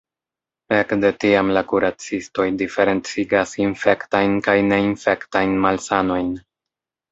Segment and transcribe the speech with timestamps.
[0.77, 6.35] Ekde tiam la kuracistoj diferencigas infektajn kaj neinfektajn malsanojn.